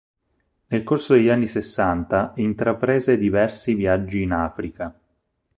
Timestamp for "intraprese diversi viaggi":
2.37-4.23